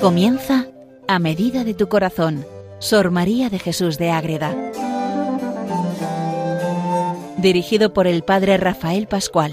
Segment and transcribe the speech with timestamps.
[0.00, 0.64] Comienza
[1.08, 2.46] a medida de tu corazón,
[2.78, 4.56] Sor María de Jesús de Ágreda.
[7.36, 9.52] Dirigido por el Padre Rafael Pascual.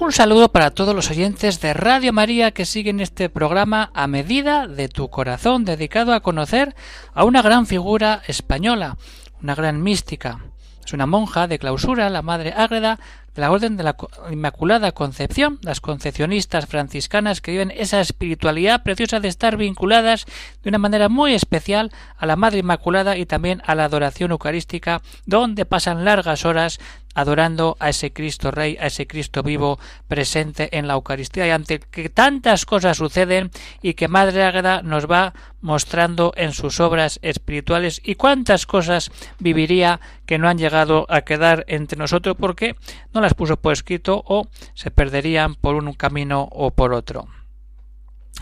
[0.00, 4.66] Un saludo para todos los oyentes de Radio María que siguen este programa a medida
[4.66, 6.74] de tu corazón, dedicado a conocer
[7.12, 8.96] a una gran figura española,
[9.42, 10.40] una gran mística.
[10.84, 12.98] Es una monja de clausura, la Madre Ágreda,
[13.34, 13.96] la Orden de la
[14.30, 20.26] Inmaculada Concepción, las concepcionistas franciscanas que viven esa espiritualidad preciosa de estar vinculadas
[20.62, 25.02] de una manera muy especial a la Madre Inmaculada y también a la adoración eucarística,
[25.26, 26.78] donde pasan largas horas
[27.14, 31.46] adorando a ese Cristo Rey, a ese Cristo vivo presente en la Eucaristía.
[31.46, 33.50] Y ante que tantas cosas suceden
[33.82, 40.00] y que Madre Águeda nos va mostrando en sus obras espirituales y cuántas cosas viviría
[40.26, 42.76] que no han llegado a quedar entre nosotros porque
[43.14, 47.26] no las puso por escrito o se perderían por un camino o por otro.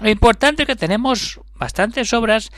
[0.01, 2.51] Lo importante es que tenemos bastantes obras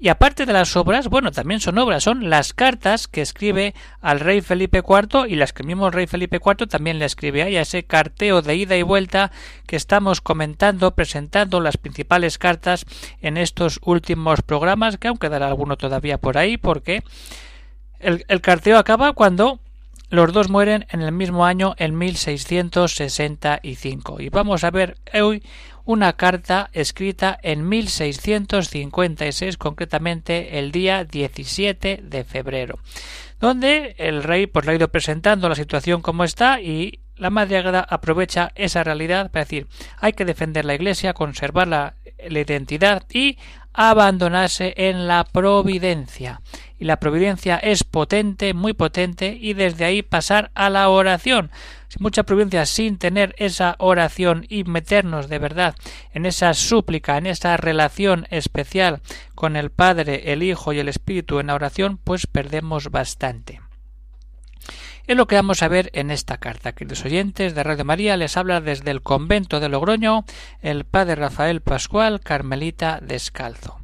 [0.00, 4.20] y aparte de las obras, bueno, también son obras, son las cartas que escribe al
[4.20, 7.60] rey Felipe IV y las que el mismo rey Felipe IV también le escribe a
[7.60, 9.32] ese carteo de ida y vuelta
[9.66, 12.86] que estamos comentando, presentando las principales cartas
[13.20, 17.02] en estos últimos programas, que aún quedará alguno todavía por ahí, porque
[17.98, 19.58] el, el carteo acaba cuando
[20.10, 24.20] los dos mueren en el mismo año, en 1665.
[24.20, 25.42] Y vamos a ver hoy
[25.84, 32.78] una carta escrita en 1656, concretamente el día 17 de febrero,
[33.40, 37.62] donde el rey pues le ha ido presentando la situación como está y la Madre
[37.88, 39.66] aprovecha esa realidad para decir
[39.98, 41.94] hay que defender la Iglesia, conservar
[42.28, 43.38] la, identidad y
[43.72, 46.40] abandonarse en la providencia.
[46.78, 51.50] Y la providencia es potente, muy potente, y desde ahí pasar a la oración.
[51.98, 55.74] Mucha providencia sin tener esa oración y meternos de verdad
[56.12, 59.00] en esa súplica, en esa relación especial
[59.34, 63.60] con el Padre, el Hijo y el Espíritu en la oración, pues perdemos bastante.
[65.08, 66.72] Es lo que vamos a ver en esta carta.
[66.72, 70.26] Queridos oyentes de Radio María, les habla desde el convento de Logroño
[70.60, 73.78] el padre Rafael Pascual, Carmelita Descalzo.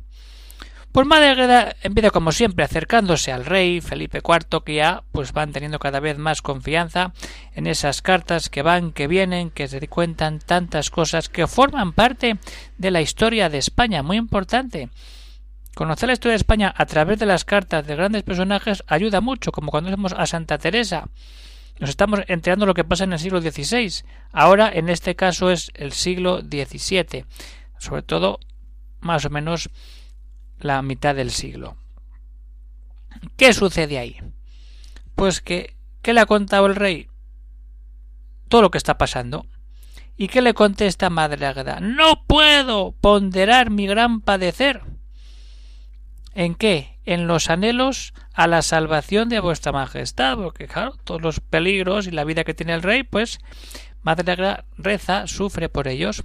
[0.93, 5.53] Pues Madre Agreda empieza como siempre acercándose al rey Felipe IV que ya pues van
[5.53, 7.15] teniendo cada vez más confianza
[7.55, 12.37] en esas cartas que van, que vienen, que se cuentan tantas cosas que forman parte
[12.77, 14.91] de la historia de España, muy importante.
[15.75, 19.51] Conocer la historia de España a través de las cartas de grandes personajes ayuda mucho,
[19.51, 21.09] como cuando vemos a Santa Teresa.
[21.81, 24.05] Nos estamos enterando lo que pasa en el siglo XVI.
[24.33, 27.25] Ahora, en este caso, es el siglo XVII.
[27.79, 28.39] Sobre todo,
[29.01, 29.71] más o menos,
[30.61, 31.77] la mitad del siglo.
[33.37, 34.19] ¿Qué sucede ahí?
[35.17, 37.09] Pues que, ¿qué le ha contado el rey?
[38.49, 39.47] Todo lo que está pasando.
[40.17, 41.81] ¿Y qué le contesta Madre Agueda?
[41.81, 44.94] No puedo ponderar mi gran padecer
[46.35, 46.99] ¿En qué?
[47.05, 52.11] En los anhelos a la salvación de vuestra majestad, porque claro, todos los peligros y
[52.11, 53.39] la vida que tiene el rey, pues
[54.05, 56.25] Madre reza, sufre por ellos,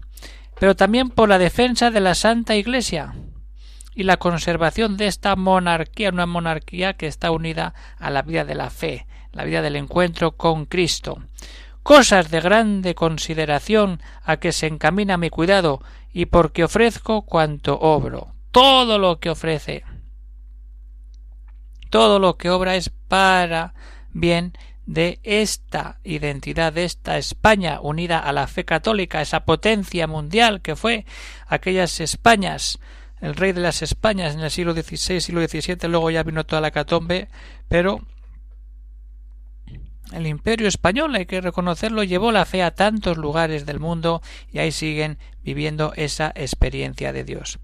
[0.60, 3.16] pero también por la defensa de la Santa Iglesia
[3.96, 8.56] y la conservación de esta monarquía, una monarquía que está unida a la vida de
[8.56, 11.24] la fe, la vida del encuentro con Cristo.
[11.82, 15.82] Cosas de grande consideración a que se encamina mi cuidado
[16.12, 19.86] y porque ofrezco cuanto obro, todo lo que ofrece
[21.90, 23.74] todo lo que obra es para
[24.12, 24.54] bien
[24.86, 30.76] de esta identidad, de esta España unida a la fe católica, esa potencia mundial que
[30.76, 31.06] fue
[31.48, 32.80] aquellas Españas,
[33.22, 36.62] el rey de las Españas en el siglo XVI, siglo XVII, luego ya vino toda
[36.62, 37.28] la catombe,
[37.68, 38.02] pero
[40.12, 44.58] el imperio español, hay que reconocerlo, llevó la fe a tantos lugares del mundo y
[44.58, 47.60] ahí siguen viviendo esa experiencia de Dios.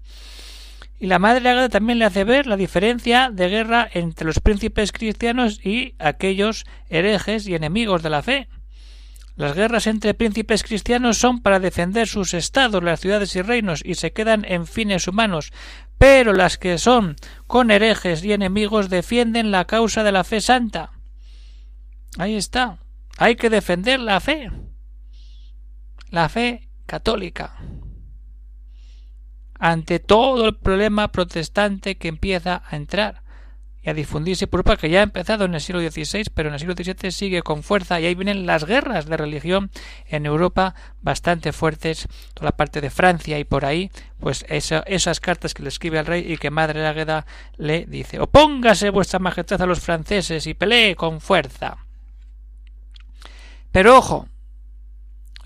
[0.98, 4.92] Y la Madre Agreda también le hace ver la diferencia de guerra entre los príncipes
[4.92, 8.48] cristianos y aquellos herejes y enemigos de la fe.
[9.36, 13.96] Las guerras entre príncipes cristianos son para defender sus estados, las ciudades y reinos, y
[13.96, 15.52] se quedan en fines humanos,
[15.98, 17.16] pero las que son
[17.46, 20.92] con herejes y enemigos defienden la causa de la fe santa.
[22.16, 22.78] Ahí está.
[23.18, 24.50] Hay que defender la fe.
[26.08, 27.58] La fe católica
[29.58, 33.22] ante todo el problema protestante que empieza a entrar
[33.86, 36.54] y a difundirse por Europa, que ya ha empezado en el siglo XVI, pero en
[36.54, 39.70] el siglo XVII sigue con fuerza, y ahí vienen las guerras de religión
[40.06, 45.54] en Europa bastante fuertes, toda la parte de Francia y por ahí, pues esas cartas
[45.54, 47.26] que le escribe al rey y que Madre Águeda
[47.58, 51.76] le dice, opóngase vuestra majestad a los franceses y pelee con fuerza.
[53.70, 54.26] Pero ojo,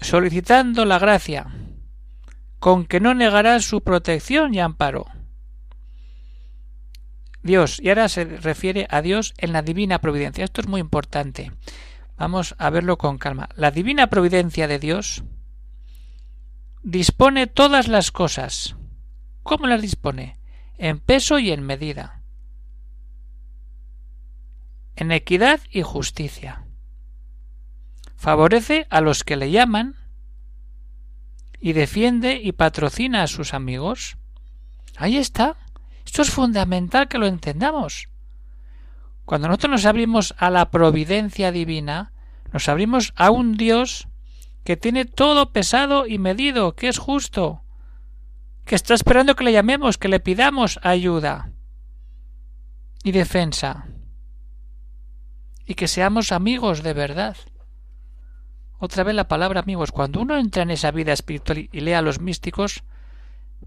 [0.01, 1.47] solicitando la gracia,
[2.61, 5.07] con que no negará su protección y amparo.
[7.43, 10.45] Dios, y ahora se refiere a Dios en la divina providencia.
[10.45, 11.53] Esto es muy importante.
[12.19, 13.49] Vamos a verlo con calma.
[13.57, 15.25] La divina providencia de Dios
[16.83, 18.77] dispone todas las cosas.
[19.43, 20.39] ¿Cómo las dispone?
[20.77, 22.23] En peso y en medida.
[24.97, 26.67] En equidad y justicia.
[28.17, 29.97] Favorece a los que le llaman
[31.61, 34.17] y defiende y patrocina a sus amigos.
[34.97, 35.57] Ahí está.
[36.05, 38.09] Esto es fundamental que lo entendamos.
[39.25, 42.13] Cuando nosotros nos abrimos a la providencia divina,
[42.53, 44.09] nos abrimos a un Dios
[44.65, 47.63] que tiene todo pesado y medido, que es justo,
[48.65, 51.53] que está esperando que le llamemos, que le pidamos ayuda
[53.03, 53.87] y defensa,
[55.65, 57.37] y que seamos amigos de verdad.
[58.83, 59.93] Otra vez la palabra amigos.
[59.93, 62.83] Cuando uno entra en esa vida espiritual y lee a los místicos,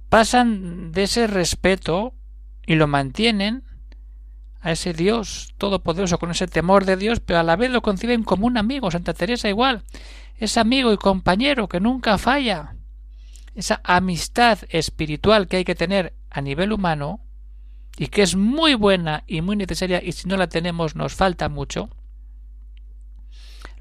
[0.09, 2.15] pasan de ese respeto
[2.65, 3.63] y lo mantienen
[4.59, 8.23] a ese Dios todopoderoso con ese temor de Dios, pero a la vez lo conciben
[8.23, 8.89] como un amigo.
[8.89, 9.83] Santa Teresa igual,
[10.37, 12.75] es amigo y compañero que nunca falla.
[13.53, 17.19] Esa amistad espiritual que hay que tener a nivel humano
[17.97, 21.49] y que es muy buena y muy necesaria y si no la tenemos nos falta
[21.49, 21.91] mucho.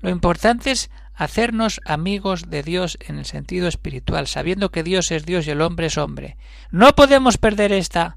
[0.02, 5.24] Lo importante es hacernos amigos de Dios en el sentido espiritual, sabiendo que Dios es
[5.24, 6.36] Dios y el hombre es hombre.
[6.70, 8.16] No podemos perder esta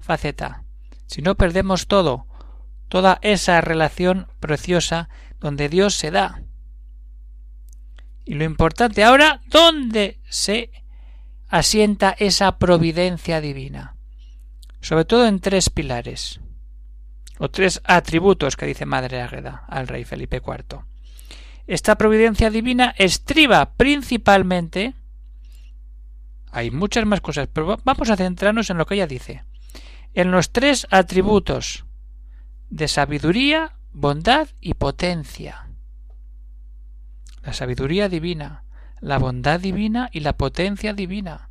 [0.00, 0.64] faceta.
[1.06, 2.26] Si no perdemos todo,
[2.88, 5.08] toda esa relación preciosa
[5.40, 6.42] donde Dios se da.
[8.24, 10.70] Y lo importante ahora, ¿dónde se
[11.48, 13.96] asienta esa providencia divina?
[14.80, 16.40] Sobre todo en tres pilares,
[17.38, 20.84] o tres atributos que dice Madre Águeda al rey Felipe IV.
[21.66, 24.94] Esta providencia divina estriba principalmente
[26.54, 29.44] hay muchas más cosas, pero vamos a centrarnos en lo que ella dice.
[30.14, 31.84] En los tres atributos
[32.70, 35.68] de sabiduría, bondad y potencia.
[37.42, 38.62] La sabiduría divina,
[39.00, 41.50] la bondad divina y la potencia divina.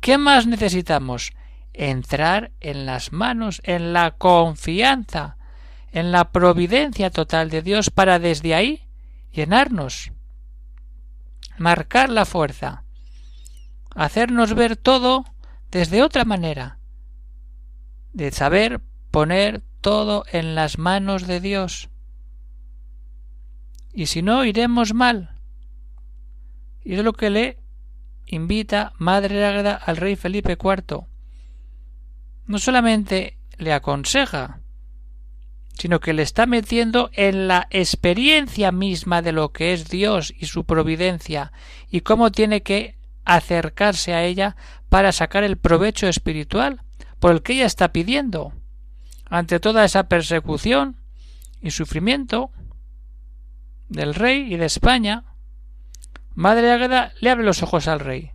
[0.00, 1.32] ¿Qué más necesitamos?
[1.74, 5.36] Entrar en las manos, en la confianza,
[5.92, 8.87] en la providencia total de Dios para desde ahí
[9.32, 10.12] llenarnos,
[11.58, 12.84] marcar la fuerza,
[13.94, 15.24] hacernos ver todo
[15.70, 16.78] desde otra manera,
[18.12, 18.80] de saber
[19.10, 21.90] poner todo en las manos de Dios.
[23.92, 25.36] Y si no, iremos mal.
[26.84, 27.58] Y es lo que le
[28.26, 31.06] invita Madre Águeda al rey Felipe IV.
[32.46, 34.60] No solamente le aconseja,
[35.78, 40.46] sino que le está metiendo en la experiencia misma de lo que es Dios y
[40.46, 41.52] su providencia
[41.88, 44.56] y cómo tiene que acercarse a ella
[44.88, 46.82] para sacar el provecho espiritual
[47.20, 48.52] por el que ella está pidiendo.
[49.30, 50.96] Ante toda esa persecución
[51.60, 52.50] y sufrimiento
[53.88, 55.24] del rey y de España,
[56.34, 58.32] Madre Águeda le abre los ojos al rey,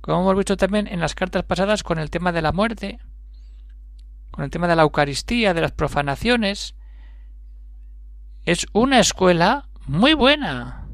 [0.00, 2.98] como hemos visto también en las cartas pasadas con el tema de la muerte,
[4.30, 6.74] con el tema de la Eucaristía, de las profanaciones,
[8.44, 10.86] es una escuela muy buena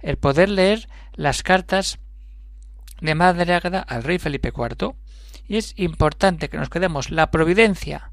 [0.00, 1.98] el poder leer las cartas
[3.00, 4.94] de Madre Ágada al rey Felipe IV.
[5.46, 8.12] Y es importante que nos quedemos la providencia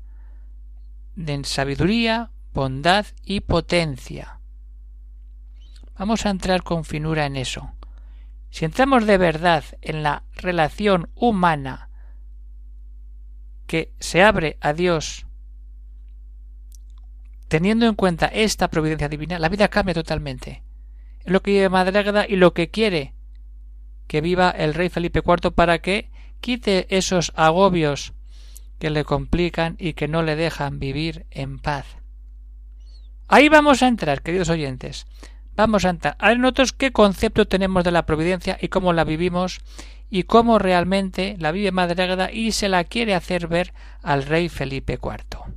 [1.15, 4.39] de sabiduría, bondad y potencia.
[5.97, 7.71] Vamos a entrar con finura en eso.
[8.49, 11.86] Si entramos de verdad en la relación humana
[13.67, 15.27] que se abre a Dios
[17.47, 20.63] teniendo en cuenta esta providencia divina, la vida cambia totalmente.
[21.23, 23.13] Es lo que vive Madre y lo que quiere
[24.07, 26.09] que viva el rey Felipe IV para que
[26.39, 28.13] quite esos agobios
[28.79, 31.85] que le complican y que no le dejan vivir en paz.
[33.27, 35.07] Ahí vamos a entrar, queridos oyentes.
[35.55, 39.03] Vamos a entrar a ver nosotros qué concepto tenemos de la providencia y cómo la
[39.03, 39.59] vivimos
[40.09, 44.99] y cómo realmente la vive Madre y se la quiere hacer ver al rey Felipe
[45.01, 45.56] IV.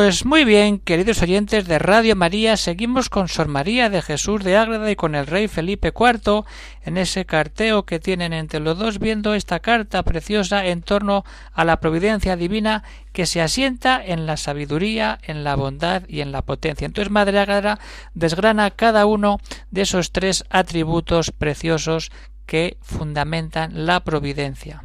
[0.00, 4.56] Pues muy bien, queridos oyentes de Radio María, seguimos con Sor María de Jesús de
[4.56, 6.44] Ágreda y con el rey Felipe IV
[6.80, 11.66] en ese carteo que tienen entre los dos viendo esta carta preciosa en torno a
[11.66, 16.40] la providencia divina que se asienta en la sabiduría, en la bondad y en la
[16.40, 16.86] potencia.
[16.86, 17.78] Entonces Madre Ágreda
[18.14, 19.38] desgrana cada uno
[19.70, 22.10] de esos tres atributos preciosos
[22.46, 24.82] que fundamentan la providencia.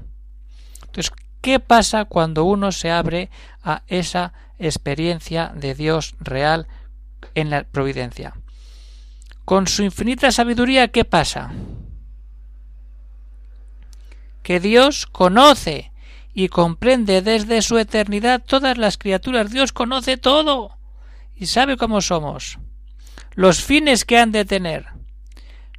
[0.88, 3.30] Entonces, ¿qué pasa cuando uno se abre
[3.64, 6.68] a esa experiencia de Dios real
[7.34, 8.36] en la providencia.
[9.44, 11.52] Con su infinita sabiduría, ¿qué pasa?
[14.42, 15.92] Que Dios conoce
[16.34, 19.52] y comprende desde su eternidad todas las criaturas.
[19.52, 20.78] Dios conoce todo
[21.36, 22.60] y sabe cómo somos,
[23.34, 24.88] los fines que han de tener,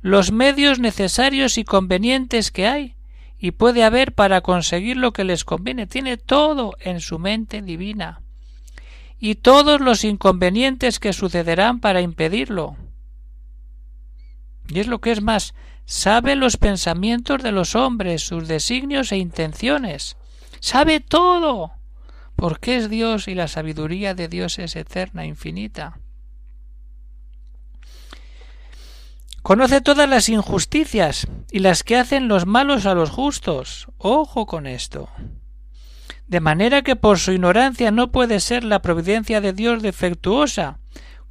[0.01, 2.97] los medios necesarios y convenientes que hay
[3.39, 5.87] y puede haber para conseguir lo que les conviene.
[5.87, 8.23] Tiene todo en su mente divina
[9.19, 12.77] y todos los inconvenientes que sucederán para impedirlo.
[14.69, 15.55] Y es lo que es más,
[15.85, 20.17] sabe los pensamientos de los hombres, sus designios e intenciones.
[20.61, 21.73] Sabe todo,
[22.35, 25.99] porque es Dios y la sabiduría de Dios es eterna, infinita.
[29.43, 33.87] Conoce todas las injusticias y las que hacen los malos a los justos.
[33.97, 35.09] Ojo con esto
[36.27, 40.81] de manera que por su ignorancia no puede ser la providencia de Dios defectuosa,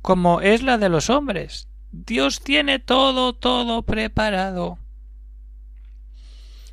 [0.02, 1.68] como es la de los hombres.
[1.92, 4.78] Dios tiene todo, todo preparado.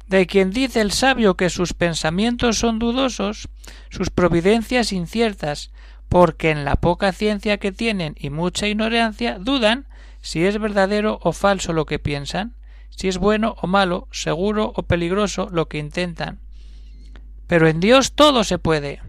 [0.06, 3.48] De quien dice el sabio que sus pensamientos son dudosos,
[3.88, 5.72] sus providencias inciertas,
[6.08, 9.86] porque en la poca ciencia que tienen y mucha ignorancia dudan
[10.20, 12.54] si es verdadero o falso lo que piensan,
[12.90, 16.41] si es bueno o malo, seguro o peligroso lo que intentan,
[17.52, 19.02] pero en Dios todo se puede,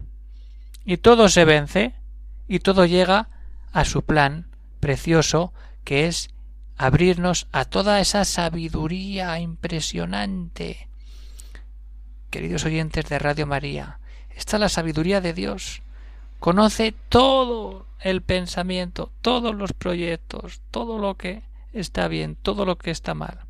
[0.84, 1.94] y todo se vence,
[2.46, 3.30] y todo llega
[3.72, 4.48] a su plan
[4.80, 6.28] precioso, que es
[6.76, 10.88] abrirnos a toda esa sabiduría impresionante.
[12.28, 13.98] Queridos oyentes de Radio María,
[14.36, 15.80] está la sabiduría de Dios.
[16.38, 22.90] Conoce todo el pensamiento, todos los proyectos, todo lo que está bien, todo lo que
[22.90, 23.46] está mal.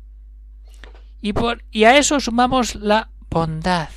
[1.21, 3.89] Y, por, y a eso sumamos la bondad.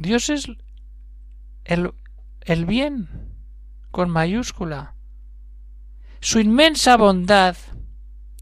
[0.00, 0.50] Dios es
[1.64, 1.92] el,
[2.40, 3.06] el bien
[3.90, 4.94] con mayúscula.
[6.20, 7.54] Su inmensa bondad,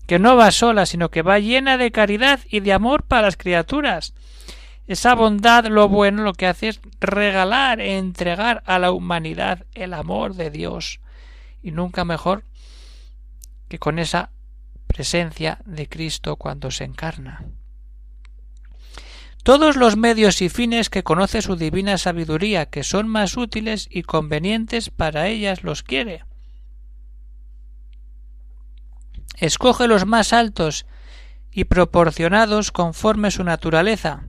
[0.07, 3.37] que no va sola, sino que va llena de caridad y de amor para las
[3.37, 4.15] criaturas.
[4.87, 10.35] Esa bondad, lo bueno, lo que hace es regalar, entregar a la humanidad el amor
[10.35, 11.01] de Dios.
[11.61, 12.45] Y nunca mejor
[13.67, 14.31] que con esa
[14.87, 17.45] presencia de Cristo cuando se encarna
[19.49, 24.03] todos los medios y fines que conoce su divina sabiduría, que son más útiles y
[24.03, 26.23] convenientes para ellas los quiere.
[29.39, 30.85] Escoge los más altos
[31.51, 34.25] y proporcionados conforme su naturaleza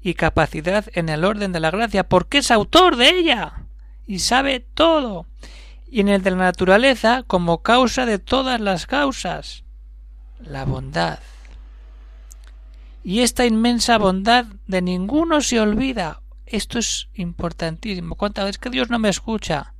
[0.00, 3.64] y capacidad en el orden de la gracia, porque es autor de ella
[4.06, 5.26] y sabe todo,
[5.90, 9.64] y en el de la naturaleza como causa de todas las causas,
[10.38, 11.18] la bondad
[13.02, 16.22] y esta inmensa bondad de ninguno se olvida.
[16.46, 18.14] Esto es importantísimo.
[18.14, 19.74] ¿Cuántas veces que Dios no me escucha?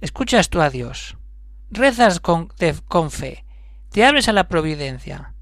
[0.00, 1.16] Escuchas tú a Dios.
[1.70, 2.50] Rezas con,
[2.86, 3.44] con fe.
[3.90, 5.34] Te abres a la providencia.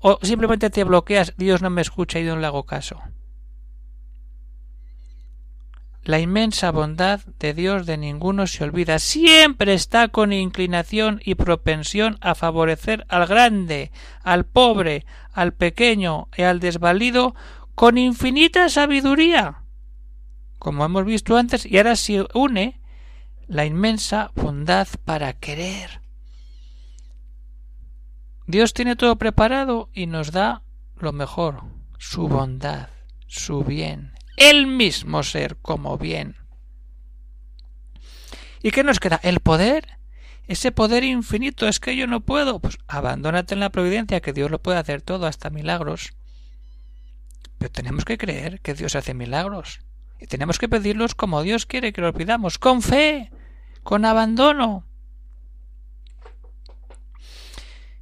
[0.00, 3.00] O simplemente te bloqueas, Dios no me escucha y no le hago caso.
[6.02, 8.98] La inmensa bondad de Dios de ninguno se olvida.
[8.98, 13.90] Siempre está con inclinación y propensión a favorecer al grande,
[14.22, 17.34] al pobre, al pequeño y al desvalido
[17.74, 19.62] con infinita sabiduría.
[20.58, 22.80] Como hemos visto antes, y ahora se une
[23.46, 26.00] la inmensa bondad para querer.
[28.46, 30.62] Dios tiene todo preparado y nos da
[30.96, 31.64] lo mejor,
[31.98, 32.88] su bondad,
[33.26, 36.36] su bien, el mismo ser como bien.
[38.62, 39.20] ¿Y qué nos queda?
[39.22, 39.98] El poder.
[40.46, 42.58] Ese poder infinito es que yo no puedo.
[42.58, 46.14] Pues abandónate en la providencia, que Dios lo puede hacer todo, hasta milagros.
[47.58, 49.80] Pero tenemos que creer que Dios hace milagros.
[50.20, 53.30] Y tenemos que pedirlos como Dios quiere que los pidamos, con fe,
[53.82, 54.84] con abandono.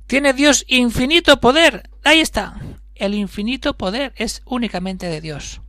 [0.06, 1.90] Tiene Dios infinito poder.
[2.04, 2.60] Ahí está.
[2.94, 5.60] El infinito poder es únicamente de Dios.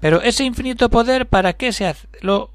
[0.00, 2.08] Pero ese infinito poder, ¿para qué se hace?
[2.20, 2.52] lo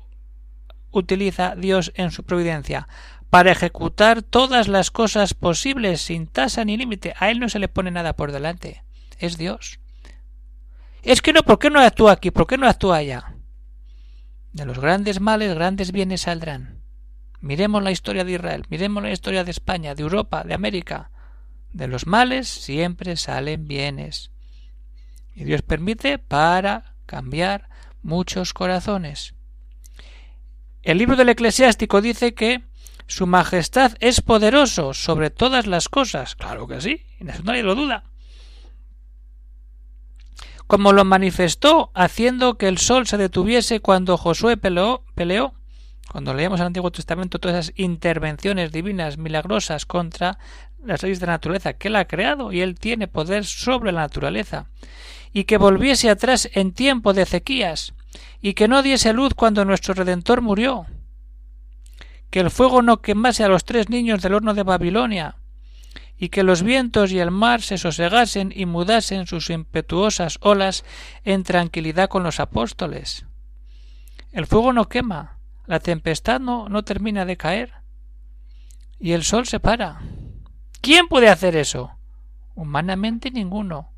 [0.91, 2.87] utiliza Dios en su providencia?
[3.29, 7.13] Para ejecutar todas las cosas posibles sin tasa ni límite.
[7.17, 8.83] A Él no se le pone nada por delante.
[9.19, 9.79] Es Dios.
[11.03, 12.29] Es que no, ¿por qué no actúa aquí?
[12.31, 13.35] ¿Por qué no actúa allá?
[14.53, 16.81] De los grandes males, grandes bienes saldrán.
[17.39, 21.09] Miremos la historia de Israel, miremos la historia de España, de Europa, de América.
[21.73, 24.31] De los males siempre salen bienes.
[25.33, 27.67] Y Dios permite para cambiar
[28.01, 29.35] muchos corazones.
[30.81, 32.63] El libro del eclesiástico dice que
[33.05, 36.35] su majestad es poderoso sobre todas las cosas.
[36.35, 37.01] Claro que sí,
[37.43, 38.05] nadie lo duda.
[40.67, 45.03] Como lo manifestó haciendo que el sol se detuviese cuando Josué peleó,
[46.09, 50.39] cuando leemos el Antiguo Testamento todas esas intervenciones divinas milagrosas contra
[50.81, 53.99] las leyes de la naturaleza que él ha creado y él tiene poder sobre la
[53.99, 54.69] naturaleza
[55.33, 57.93] y que volviese atrás en tiempo de Ezequías,
[58.41, 60.87] y que no diese luz cuando nuestro Redentor murió,
[62.29, 65.35] que el fuego no quemase a los tres niños del horno de Babilonia,
[66.17, 70.85] y que los vientos y el mar se sosegasen y mudasen sus impetuosas olas
[71.23, 73.25] en tranquilidad con los apóstoles.
[74.31, 77.73] El fuego no quema, la tempestad no, no termina de caer,
[78.99, 80.01] y el sol se para.
[80.79, 81.91] ¿Quién puede hacer eso?
[82.55, 83.90] Humanamente ninguno.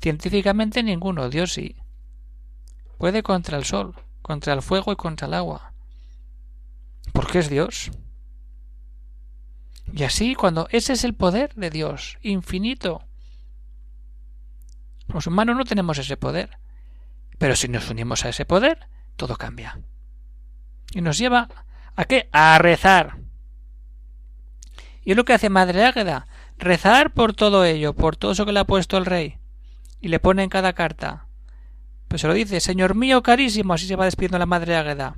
[0.00, 1.76] Científicamente ninguno, Dios sí.
[2.98, 5.72] Puede contra el sol, contra el fuego y contra el agua.
[7.12, 7.90] Porque es Dios.
[9.92, 13.02] Y así, cuando ese es el poder de Dios, infinito.
[15.08, 16.58] Los humanos no tenemos ese poder.
[17.38, 19.80] Pero si nos unimos a ese poder, todo cambia.
[20.92, 21.48] Y nos lleva
[21.96, 22.28] a qué?
[22.32, 23.18] A rezar.
[25.04, 26.26] Y es lo que hace Madre Águeda,
[26.56, 29.38] rezar por todo ello, por todo eso que le ha puesto el rey
[30.04, 31.26] y le pone en cada carta.
[32.08, 35.16] Pues se lo dice, Señor mío carísimo, así se va despidiendo la madre Águeda.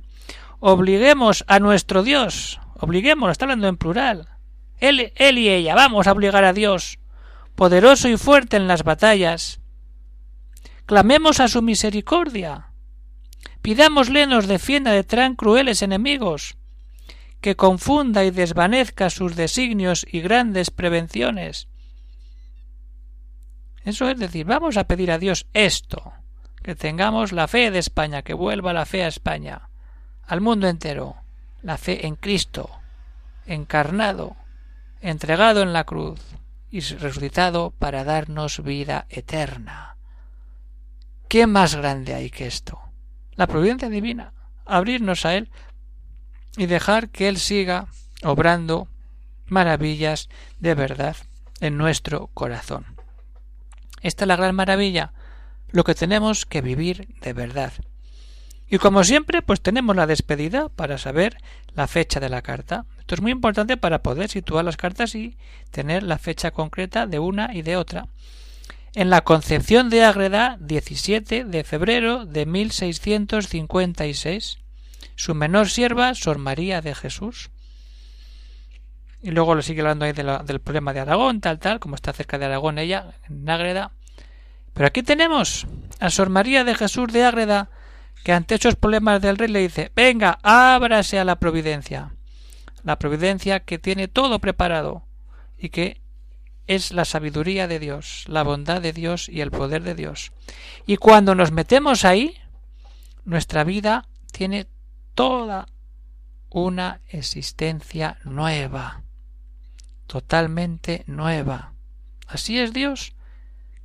[0.59, 4.29] Obliguemos a nuestro Dios, obliguemos, está hablando en plural.
[4.77, 6.99] Él, él y ella, vamos a obligar a Dios,
[7.55, 9.59] poderoso y fuerte en las batallas.
[10.85, 12.71] Clamemos a su misericordia.
[13.61, 16.55] Pidámosle nos defienda de tan crueles enemigos,
[17.41, 21.67] que confunda y desvanezca sus designios y grandes prevenciones,
[23.87, 26.11] eso es decir, vamos a pedir a Dios esto,
[26.61, 29.69] que tengamos la fe de España, que vuelva la fe a España,
[30.25, 31.15] al mundo entero,
[31.61, 32.69] la fe en Cristo,
[33.45, 34.35] encarnado,
[34.99, 36.19] entregado en la cruz
[36.69, 39.95] y resucitado para darnos vida eterna.
[41.29, 42.81] ¿Qué más grande hay que esto?
[43.35, 44.33] La providencia divina,
[44.65, 45.49] abrirnos a Él
[46.57, 47.87] y dejar que Él siga
[48.21, 48.89] obrando
[49.45, 50.27] maravillas
[50.59, 51.15] de verdad
[51.61, 52.96] en nuestro corazón.
[54.01, 55.13] Esta es la gran maravilla,
[55.69, 57.73] lo que tenemos que vivir de verdad.
[58.69, 61.37] Y como siempre, pues tenemos la despedida para saber
[61.73, 62.85] la fecha de la carta.
[62.99, 65.37] Esto es muy importante para poder situar las cartas y
[65.71, 68.07] tener la fecha concreta de una y de otra.
[68.93, 74.57] En la Concepción de Ágreda, 17 de febrero de 1656,
[75.15, 77.49] su menor sierva, Sor María de Jesús.
[79.21, 82.37] Y luego le sigue hablando ahí del problema de Aragón, tal, tal, como está cerca
[82.37, 83.91] de Aragón ella, en Ágreda.
[84.73, 85.65] Pero aquí tenemos
[85.99, 87.69] a Sor María de Jesús de Ágreda,
[88.23, 92.13] que ante esos problemas del rey le dice, venga, ábrase a la providencia.
[92.83, 95.03] La providencia que tiene todo preparado
[95.57, 95.99] y que
[96.67, 100.31] es la sabiduría de Dios, la bondad de Dios y el poder de Dios.
[100.85, 102.37] Y cuando nos metemos ahí,
[103.25, 104.67] nuestra vida tiene
[105.15, 105.67] toda
[106.49, 109.03] una existencia nueva
[110.07, 111.73] totalmente nueva.
[112.27, 113.13] Así es Dios,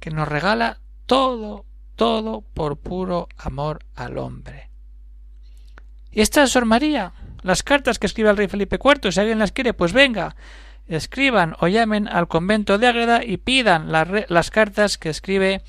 [0.01, 4.71] que nos regala todo, todo por puro amor al hombre.
[6.11, 9.39] Y esta es Sor María, las cartas que escribe el rey Felipe IV, si alguien
[9.39, 10.37] las quiere, pues venga,
[10.87, 15.63] escriban o llamen al convento de Ágreda y pidan las, las cartas que escribe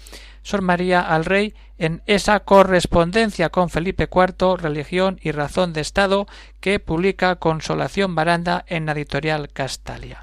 [0.44, 6.28] Sor María al rey en esa correspondencia con Felipe IV, Religión y Razón de Estado,
[6.60, 10.22] que publica Consolación Baranda en la editorial Castalia.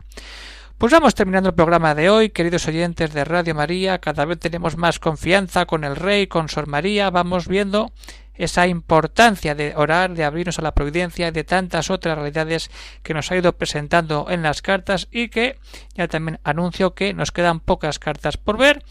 [0.81, 4.79] Pues vamos terminando el programa de hoy, queridos oyentes de Radio María, cada vez tenemos
[4.79, 7.93] más confianza con el Rey, con Sor María, vamos viendo
[8.33, 12.71] esa importancia de orar, de abrirnos a la providencia y de tantas otras realidades
[13.03, 15.59] que nos ha ido presentando en las cartas y que
[15.97, 18.83] ya también anuncio que nos quedan pocas cartas por ver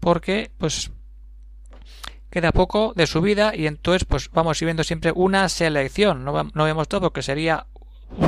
[0.00, 0.90] porque pues
[2.28, 6.26] queda poco de su vida y entonces pues vamos viendo siempre una selección.
[6.26, 7.64] No, no vemos todo porque sería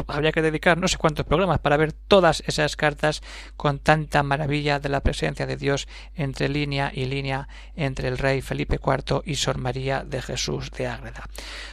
[0.06, 3.22] habría que dedicar no sé cuántos programas para ver todas esas cartas
[3.56, 8.40] con tanta maravilla de la presencia de Dios entre línea y línea entre el rey
[8.40, 11.24] Felipe IV y Sor María de Jesús de Ágreda.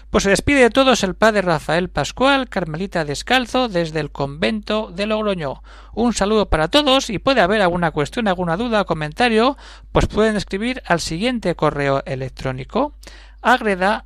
[0.09, 5.05] Pues se despide de todos el padre Rafael Pascual, Carmelita Descalzo, desde el convento de
[5.05, 5.61] Logroño.
[5.93, 9.57] Un saludo para todos y puede haber alguna cuestión, alguna duda o comentario,
[9.91, 12.93] pues pueden escribir al siguiente correo electrónico
[13.41, 14.05] agreda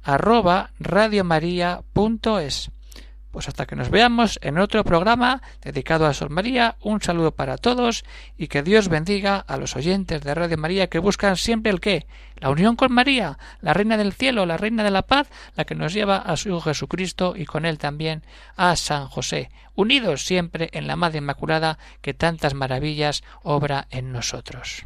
[3.32, 7.58] pues hasta que nos veamos en otro programa dedicado a Sol María, un saludo para
[7.58, 8.04] todos
[8.38, 12.06] y que Dios bendiga a los oyentes de Radio María que buscan siempre el qué,
[12.38, 15.76] la unión con María, la Reina del Cielo, la Reina de la Paz, la que
[15.76, 18.24] nos lleva a su Hijo Jesucristo y con él también
[18.56, 24.86] a San José, unidos siempre en la Madre Inmaculada que tantas maravillas obra en nosotros.